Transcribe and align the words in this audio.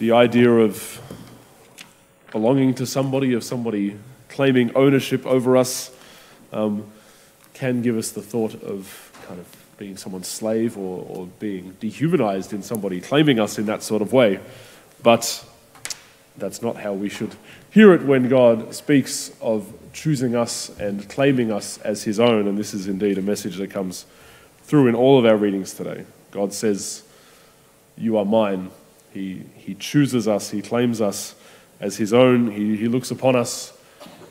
the 0.00 0.12
idea 0.12 0.50
of 0.50 0.98
belonging 2.32 2.72
to 2.72 2.86
somebody, 2.86 3.34
of 3.34 3.44
somebody 3.44 3.98
claiming 4.30 4.74
ownership 4.74 5.26
over 5.26 5.58
us, 5.58 5.94
um, 6.54 6.90
can 7.52 7.82
give 7.82 7.98
us 7.98 8.10
the 8.10 8.22
thought 8.22 8.54
of 8.62 9.12
kind 9.26 9.38
of 9.38 9.46
being 9.76 9.98
someone's 9.98 10.26
slave 10.26 10.78
or, 10.78 11.04
or 11.06 11.26
being 11.38 11.76
dehumanized 11.80 12.54
in 12.54 12.62
somebody 12.62 12.98
claiming 12.98 13.38
us 13.38 13.58
in 13.58 13.66
that 13.66 13.82
sort 13.82 14.00
of 14.00 14.10
way. 14.10 14.40
But 15.02 15.44
that's 16.38 16.62
not 16.62 16.78
how 16.78 16.94
we 16.94 17.10
should 17.10 17.34
hear 17.70 17.92
it 17.92 18.00
when 18.00 18.30
God 18.30 18.74
speaks 18.74 19.32
of 19.42 19.70
choosing 19.92 20.34
us 20.34 20.70
and 20.78 21.06
claiming 21.10 21.52
us 21.52 21.76
as 21.76 22.04
His 22.04 22.18
own. 22.18 22.48
And 22.48 22.56
this 22.56 22.72
is 22.72 22.88
indeed 22.88 23.18
a 23.18 23.22
message 23.22 23.56
that 23.56 23.70
comes 23.70 24.06
through 24.62 24.86
in 24.86 24.94
all 24.94 25.18
of 25.18 25.26
our 25.26 25.36
readings 25.36 25.74
today. 25.74 26.06
God 26.30 26.54
says, 26.54 27.02
You 27.98 28.16
are 28.16 28.24
mine. 28.24 28.70
He, 29.12 29.44
he 29.56 29.74
chooses 29.74 30.28
us, 30.28 30.50
He 30.50 30.62
claims 30.62 31.00
us 31.00 31.34
as 31.80 31.96
His 31.96 32.12
own. 32.12 32.50
He, 32.50 32.76
he 32.76 32.88
looks 32.88 33.10
upon 33.10 33.36
us, 33.36 33.72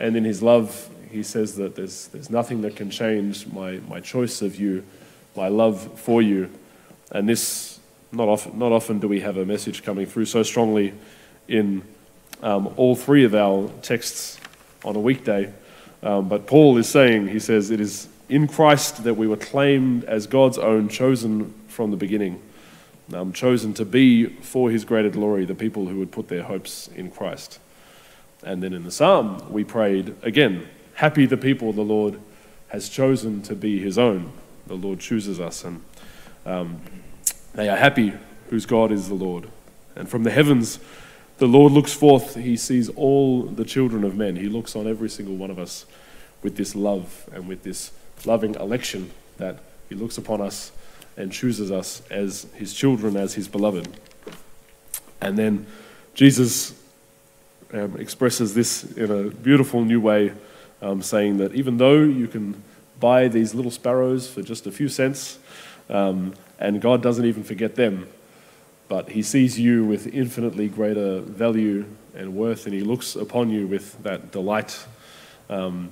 and 0.00 0.16
in 0.16 0.24
His 0.24 0.42
love, 0.42 0.88
He 1.10 1.22
says 1.22 1.56
that 1.56 1.76
there's, 1.76 2.08
there's 2.08 2.30
nothing 2.30 2.62
that 2.62 2.76
can 2.76 2.90
change 2.90 3.46
my, 3.46 3.80
my 3.88 4.00
choice 4.00 4.42
of 4.42 4.56
you, 4.56 4.84
my 5.36 5.48
love 5.48 5.98
for 5.98 6.22
you. 6.22 6.50
And 7.10 7.28
this, 7.28 7.78
not 8.12 8.28
often, 8.28 8.58
not 8.58 8.72
often 8.72 8.98
do 8.98 9.08
we 9.08 9.20
have 9.20 9.36
a 9.36 9.44
message 9.44 9.82
coming 9.82 10.06
through 10.06 10.26
so 10.26 10.42
strongly 10.42 10.94
in 11.48 11.82
um, 12.42 12.72
all 12.76 12.96
three 12.96 13.24
of 13.24 13.34
our 13.34 13.68
texts 13.82 14.38
on 14.84 14.96
a 14.96 15.00
weekday. 15.00 15.52
Um, 16.02 16.28
but 16.28 16.46
Paul 16.46 16.76
is 16.76 16.88
saying, 16.88 17.28
he 17.28 17.38
says, 17.38 17.70
it 17.70 17.80
is 17.80 18.08
in 18.28 18.46
Christ 18.46 19.04
that 19.04 19.14
we 19.14 19.26
were 19.26 19.36
claimed 19.36 20.04
as 20.04 20.26
God's 20.26 20.58
own, 20.58 20.88
chosen 20.88 21.52
from 21.68 21.90
the 21.90 21.96
beginning, 21.96 22.40
um, 23.12 23.32
chosen 23.32 23.74
to 23.74 23.84
be 23.84 24.26
for 24.26 24.70
his 24.70 24.84
greater 24.84 25.10
glory, 25.10 25.44
the 25.44 25.54
people 25.54 25.86
who 25.86 25.98
would 25.98 26.12
put 26.12 26.28
their 26.28 26.42
hopes 26.42 26.88
in 26.88 27.10
Christ. 27.10 27.58
And 28.42 28.62
then 28.62 28.72
in 28.72 28.84
the 28.84 28.90
psalm, 28.90 29.52
we 29.52 29.64
prayed 29.64 30.14
again, 30.22 30.68
happy 30.94 31.26
the 31.26 31.36
people 31.36 31.72
the 31.72 31.82
Lord 31.82 32.20
has 32.68 32.88
chosen 32.88 33.42
to 33.42 33.54
be 33.54 33.78
his 33.78 33.98
own. 33.98 34.32
The 34.66 34.74
Lord 34.74 35.00
chooses 35.00 35.40
us, 35.40 35.64
and 35.64 35.82
um, 36.46 36.80
they 37.54 37.68
are 37.68 37.76
happy 37.76 38.14
whose 38.50 38.66
God 38.66 38.90
is 38.90 39.08
the 39.08 39.14
Lord. 39.14 39.48
And 39.94 40.08
from 40.08 40.22
the 40.22 40.30
heavens, 40.30 40.78
the 41.38 41.46
Lord 41.46 41.72
looks 41.72 41.92
forth, 41.92 42.36
he 42.36 42.56
sees 42.56 42.88
all 42.90 43.42
the 43.42 43.64
children 43.64 44.04
of 44.04 44.16
men. 44.16 44.36
He 44.36 44.48
looks 44.48 44.74
on 44.74 44.86
every 44.86 45.08
single 45.08 45.36
one 45.36 45.50
of 45.50 45.58
us 45.58 45.84
with 46.42 46.56
this 46.56 46.74
love 46.74 47.28
and 47.32 47.48
with 47.48 47.62
this 47.62 47.92
loving 48.24 48.54
election 48.54 49.10
that 49.38 49.58
he 49.88 49.94
looks 49.94 50.16
upon 50.18 50.40
us 50.40 50.72
and 51.16 51.32
chooses 51.32 51.70
us 51.70 52.02
as 52.10 52.46
his 52.54 52.74
children, 52.74 53.16
as 53.16 53.34
his 53.34 53.48
beloved. 53.48 53.88
And 55.20 55.38
then 55.38 55.66
Jesus 56.14 56.74
um, 57.72 57.96
expresses 57.98 58.54
this 58.54 58.84
in 58.96 59.10
a 59.10 59.30
beautiful 59.30 59.84
new 59.84 60.00
way, 60.00 60.32
um, 60.82 61.02
saying 61.02 61.38
that 61.38 61.54
even 61.54 61.78
though 61.78 62.02
you 62.02 62.28
can 62.28 62.62
buy 63.00 63.28
these 63.28 63.54
little 63.54 63.70
sparrows 63.70 64.28
for 64.28 64.42
just 64.42 64.66
a 64.66 64.72
few 64.72 64.88
cents, 64.88 65.38
um, 65.90 66.34
and 66.58 66.80
God 66.80 67.02
doesn't 67.02 67.24
even 67.24 67.42
forget 67.42 67.74
them, 67.74 68.08
but 68.88 69.10
he 69.10 69.22
sees 69.22 69.58
you 69.58 69.84
with 69.84 70.06
infinitely 70.14 70.68
greater 70.68 71.20
value 71.20 71.84
and 72.14 72.34
worth, 72.34 72.66
and 72.66 72.74
he 72.74 72.82
looks 72.82 73.16
upon 73.16 73.50
you 73.50 73.66
with 73.66 74.02
that 74.02 74.30
delight. 74.30 74.86
Um, 75.50 75.90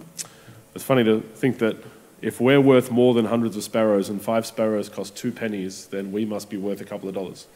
it's 0.75 0.84
funny 0.84 1.05
to 1.05 1.20
think 1.20 1.59
that 1.59 1.77
if 2.23 2.41
we're 2.41 2.61
worth 2.61 2.91
more 2.91 3.15
than 3.15 3.25
hundreds 3.25 3.56
of 3.56 3.65
sparrows 3.65 4.09
and 4.09 4.23
five 4.23 4.47
sparrows 4.47 4.89
cost 4.89 5.17
two 5.17 5.33
pennies, 5.33 5.87
then 5.87 6.12
we 6.12 6.25
must 6.25 6.48
be 6.48 6.56
worth 6.56 6.81
a 6.81 6.84
couple 6.84 7.09
of 7.09 7.15
dollars. 7.17 7.48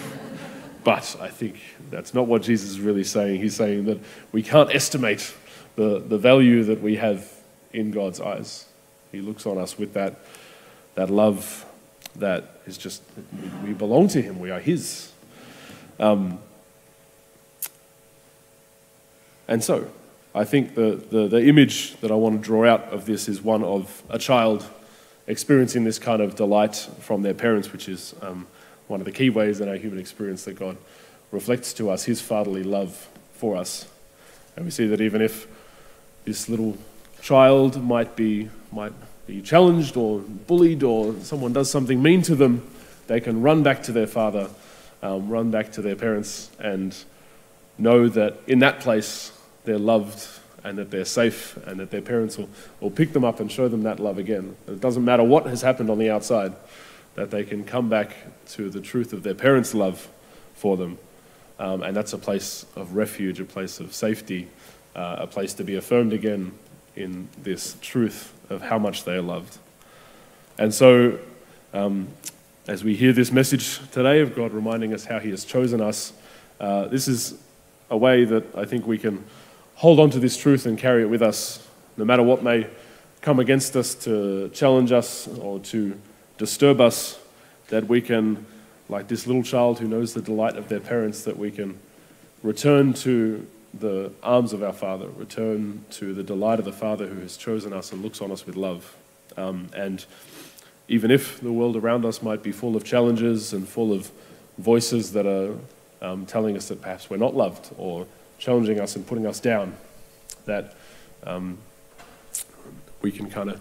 but 0.84 1.16
I 1.18 1.28
think 1.28 1.58
that's 1.90 2.12
not 2.12 2.26
what 2.26 2.42
Jesus 2.42 2.70
is 2.70 2.80
really 2.80 3.04
saying. 3.04 3.40
He's 3.40 3.56
saying 3.56 3.86
that 3.86 3.98
we 4.32 4.42
can't 4.42 4.72
estimate 4.74 5.34
the, 5.76 5.98
the 5.98 6.18
value 6.18 6.62
that 6.64 6.82
we 6.82 6.96
have 6.96 7.32
in 7.72 7.90
God's 7.90 8.20
eyes. 8.20 8.66
He 9.12 9.22
looks 9.22 9.46
on 9.46 9.56
us 9.56 9.78
with 9.78 9.94
that, 9.94 10.20
that 10.94 11.08
love 11.08 11.64
that 12.16 12.60
is 12.66 12.76
just, 12.76 13.02
we 13.64 13.72
belong 13.72 14.08
to 14.08 14.20
Him, 14.20 14.38
we 14.38 14.50
are 14.50 14.60
His. 14.60 15.10
Um, 15.98 16.38
and 19.48 19.64
so, 19.64 19.90
I 20.36 20.44
think 20.44 20.74
the, 20.74 21.02
the, 21.10 21.28
the, 21.28 21.46
image 21.46 21.98
that 22.02 22.10
I 22.10 22.14
want 22.14 22.38
to 22.38 22.44
draw 22.44 22.66
out 22.66 22.92
of 22.92 23.06
this 23.06 23.26
is 23.26 23.40
one 23.40 23.64
of 23.64 24.02
a 24.10 24.18
child 24.18 24.68
experiencing 25.26 25.84
this 25.84 25.98
kind 25.98 26.20
of 26.20 26.34
delight 26.34 26.76
from 27.00 27.22
their 27.22 27.32
parents, 27.32 27.72
which 27.72 27.88
is 27.88 28.14
um, 28.20 28.46
one 28.86 29.00
of 29.00 29.06
the 29.06 29.12
key 29.12 29.30
ways 29.30 29.62
in 29.62 29.68
our 29.70 29.76
human 29.76 29.98
experience 29.98 30.44
that 30.44 30.58
God 30.58 30.76
reflects 31.32 31.72
to 31.74 31.88
us 31.88 32.04
His 32.04 32.20
fatherly 32.20 32.62
love 32.62 33.08
for 33.32 33.56
us. 33.56 33.88
And 34.56 34.66
we 34.66 34.70
see 34.70 34.86
that 34.88 35.00
even 35.00 35.22
if 35.22 35.46
this 36.26 36.50
little 36.50 36.76
child 37.22 37.82
might 37.82 38.14
be, 38.14 38.50
might 38.70 38.92
be 39.26 39.40
challenged 39.40 39.96
or 39.96 40.18
bullied 40.18 40.82
or 40.82 41.14
someone 41.20 41.54
does 41.54 41.70
something 41.70 42.02
mean 42.02 42.20
to 42.20 42.34
them, 42.34 42.68
they 43.06 43.20
can 43.20 43.40
run 43.40 43.62
back 43.62 43.82
to 43.84 43.92
their 43.92 44.06
father, 44.06 44.50
um, 45.02 45.30
run 45.30 45.50
back 45.50 45.72
to 45.72 45.80
their 45.80 45.96
parents, 45.96 46.50
and 46.58 46.94
know 47.78 48.06
that 48.10 48.36
in 48.46 48.58
that 48.58 48.80
place 48.80 49.32
they're 49.66 49.78
loved 49.78 50.26
and 50.64 50.78
that 50.78 50.90
they're 50.90 51.04
safe 51.04 51.56
and 51.66 51.78
that 51.78 51.90
their 51.90 52.02
parents 52.02 52.36
will, 52.36 52.48
will 52.80 52.90
pick 52.90 53.12
them 53.12 53.24
up 53.24 53.38
and 53.38 53.52
show 53.52 53.68
them 53.68 53.82
that 53.84 54.00
love 54.00 54.18
again. 54.18 54.56
It 54.66 54.80
doesn't 54.80 55.04
matter 55.04 55.22
what 55.22 55.46
has 55.46 55.62
happened 55.62 55.90
on 55.90 55.98
the 55.98 56.10
outside, 56.10 56.54
that 57.14 57.30
they 57.30 57.44
can 57.44 57.64
come 57.64 57.88
back 57.88 58.16
to 58.48 58.68
the 58.68 58.80
truth 58.80 59.12
of 59.12 59.22
their 59.22 59.34
parents' 59.34 59.74
love 59.74 60.08
for 60.54 60.76
them. 60.76 60.98
Um, 61.58 61.82
and 61.82 61.96
that's 61.96 62.12
a 62.12 62.18
place 62.18 62.66
of 62.74 62.96
refuge, 62.96 63.40
a 63.40 63.44
place 63.44 63.80
of 63.80 63.94
safety, 63.94 64.48
uh, 64.94 65.16
a 65.20 65.26
place 65.26 65.54
to 65.54 65.64
be 65.64 65.76
affirmed 65.76 66.12
again 66.12 66.52
in 66.96 67.28
this 67.42 67.76
truth 67.80 68.32
of 68.50 68.62
how 68.62 68.78
much 68.78 69.04
they 69.04 69.14
are 69.14 69.22
loved. 69.22 69.58
And 70.58 70.72
so, 70.72 71.18
um, 71.72 72.08
as 72.66 72.82
we 72.82 72.96
hear 72.96 73.12
this 73.12 73.30
message 73.30 73.78
today 73.90 74.20
of 74.20 74.34
God 74.34 74.52
reminding 74.52 74.92
us 74.92 75.04
how 75.04 75.18
He 75.18 75.30
has 75.30 75.44
chosen 75.44 75.80
us, 75.80 76.12
uh, 76.58 76.86
this 76.86 77.06
is 77.06 77.38
a 77.90 77.96
way 77.96 78.24
that 78.24 78.54
I 78.56 78.64
think 78.64 78.86
we 78.86 78.98
can 78.98 79.24
hold 79.76 80.00
on 80.00 80.10
to 80.10 80.18
this 80.18 80.36
truth 80.36 80.66
and 80.66 80.78
carry 80.78 81.02
it 81.02 81.06
with 81.06 81.22
us, 81.22 81.66
no 81.96 82.04
matter 82.04 82.22
what 82.22 82.42
may 82.42 82.66
come 83.20 83.38
against 83.38 83.76
us 83.76 83.94
to 83.94 84.48
challenge 84.50 84.90
us 84.90 85.28
or 85.28 85.58
to 85.60 85.98
disturb 86.38 86.80
us, 86.80 87.18
that 87.68 87.86
we 87.86 88.00
can, 88.00 88.46
like 88.88 89.08
this 89.08 89.26
little 89.26 89.42
child 89.42 89.78
who 89.78 89.86
knows 89.86 90.14
the 90.14 90.22
delight 90.22 90.56
of 90.56 90.68
their 90.68 90.80
parents, 90.80 91.24
that 91.24 91.38
we 91.38 91.50
can 91.50 91.78
return 92.42 92.92
to 92.92 93.46
the 93.74 94.10
arms 94.22 94.52
of 94.52 94.62
our 94.62 94.72
Father, 94.72 95.08
return 95.08 95.84
to 95.90 96.14
the 96.14 96.22
delight 96.22 96.58
of 96.58 96.64
the 96.64 96.72
Father 96.72 97.06
who 97.08 97.20
has 97.20 97.36
chosen 97.36 97.72
us 97.72 97.92
and 97.92 98.02
looks 98.02 98.22
on 98.22 98.32
us 98.32 98.46
with 98.46 98.56
love. 98.56 98.96
Um, 99.36 99.68
and 99.74 100.04
even 100.88 101.10
if 101.10 101.40
the 101.40 101.52
world 101.52 101.76
around 101.76 102.06
us 102.06 102.22
might 102.22 102.42
be 102.42 102.52
full 102.52 102.76
of 102.76 102.84
challenges 102.84 103.52
and 103.52 103.68
full 103.68 103.92
of 103.92 104.10
voices 104.56 105.12
that 105.12 105.26
are 105.26 105.56
um, 106.00 106.24
telling 106.24 106.56
us 106.56 106.68
that 106.68 106.80
perhaps 106.80 107.10
we're 107.10 107.16
not 107.18 107.34
loved 107.34 107.70
or 107.76 108.06
challenging 108.38 108.80
us 108.80 108.96
and 108.96 109.06
putting 109.06 109.26
us 109.26 109.40
down, 109.40 109.74
that 110.44 110.74
um, 111.24 111.58
we 113.02 113.10
can 113.10 113.30
kind 113.30 113.50
of, 113.50 113.60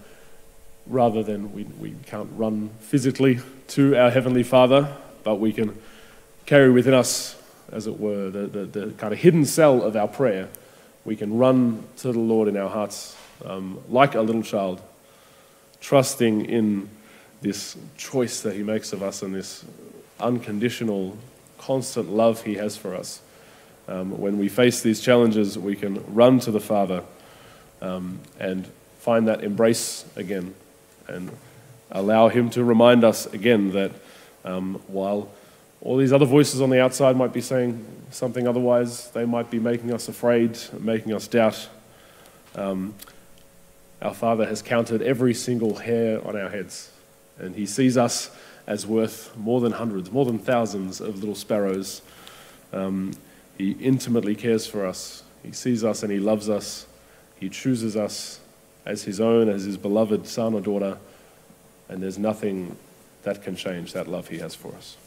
rather 0.87 1.23
than 1.23 1.53
we, 1.53 1.63
we 1.63 1.95
can't 2.05 2.29
run 2.35 2.69
physically 2.79 3.39
to 3.69 3.95
our 3.97 4.11
Heavenly 4.11 4.43
Father, 4.43 4.95
but 5.23 5.35
we 5.35 5.51
can 5.51 5.77
carry 6.45 6.69
within 6.69 6.93
us 6.93 7.35
as 7.71 7.87
it 7.87 7.99
were, 7.99 8.29
the, 8.29 8.47
the, 8.47 8.65
the, 8.65 8.91
kind 8.93 9.13
of 9.13 9.19
hidden 9.19 9.45
cell 9.45 9.81
of 9.81 9.95
our 9.95 10.07
prayer, 10.07 10.47
we 11.03 11.15
can 11.15 11.37
run 11.37 11.83
to 11.97 12.11
the 12.11 12.19
Lord 12.19 12.47
in 12.47 12.57
our 12.57 12.69
hearts 12.69 13.15
um, 13.43 13.79
like 13.89 14.15
a 14.15 14.21
little 14.21 14.43
child, 14.43 14.81
trusting 15.81 16.45
in 16.45 16.89
this 17.41 17.75
choice 17.97 18.41
that 18.41 18.55
He 18.55 18.63
makes 18.63 18.93
of 18.93 19.03
us 19.03 19.21
and 19.21 19.33
this 19.33 19.65
unconditional, 20.19 21.17
constant 21.57 22.09
love 22.09 22.43
He 22.43 22.55
has 22.55 22.77
for 22.77 22.95
us. 22.95 23.21
Um, 23.87 24.19
when 24.19 24.37
we 24.37 24.49
face 24.49 24.81
these 24.81 25.01
challenges, 25.01 25.57
we 25.57 25.75
can 25.75 26.03
run 26.13 26.39
to 26.39 26.51
the 26.51 26.59
Father 26.59 27.03
um, 27.81 28.19
and 28.39 28.67
find 28.99 29.27
that 29.27 29.43
embrace 29.43 30.05
again 30.15 30.55
and 31.07 31.29
allow 31.91 32.29
Him 32.29 32.49
to 32.51 32.63
remind 32.63 33.03
us 33.03 33.27
again 33.27 33.71
that 33.71 33.91
um, 34.43 34.81
while 34.87 35.29
all 35.81 35.97
these 35.97 36.11
other 36.11 36.25
voices 36.25 36.61
on 36.61 36.71
the 36.71 36.81
outside 36.81 37.15
might 37.15 37.31
be 37.31 37.41
saying 37.41 37.85
something 38.09 38.47
otherwise. 38.47 39.11
They 39.11 39.25
might 39.25 39.51
be 39.51 39.59
making 39.59 39.93
us 39.93 40.07
afraid, 40.07 40.57
making 40.79 41.13
us 41.13 41.27
doubt. 41.27 41.69
Um, 42.55 42.95
our 44.01 44.13
Father 44.13 44.47
has 44.47 44.63
counted 44.63 45.03
every 45.03 45.33
single 45.33 45.75
hair 45.75 46.25
on 46.27 46.35
our 46.35 46.49
heads, 46.49 46.91
and 47.37 47.55
He 47.55 47.67
sees 47.67 47.97
us 47.97 48.35
as 48.65 48.87
worth 48.87 49.35
more 49.37 49.61
than 49.61 49.73
hundreds, 49.73 50.11
more 50.11 50.25
than 50.25 50.39
thousands 50.39 50.99
of 51.01 51.19
little 51.19 51.35
sparrows. 51.35 52.01
Um, 52.73 53.13
he 53.57 53.71
intimately 53.71 54.35
cares 54.35 54.67
for 54.67 54.85
us. 54.85 55.23
He 55.43 55.51
sees 55.51 55.83
us 55.83 56.03
and 56.03 56.11
He 56.11 56.19
loves 56.19 56.49
us. 56.49 56.87
He 57.39 57.49
chooses 57.49 57.95
us 57.95 58.39
as 58.85 59.03
His 59.03 59.21
own, 59.21 59.49
as 59.49 59.63
His 59.63 59.77
beloved 59.77 60.27
son 60.27 60.53
or 60.53 60.61
daughter, 60.61 60.97
and 61.87 62.01
there's 62.01 62.17
nothing 62.17 62.77
that 63.23 63.43
can 63.43 63.55
change 63.55 63.93
that 63.93 64.07
love 64.07 64.27
He 64.27 64.39
has 64.39 64.55
for 64.55 64.73
us. 64.75 64.97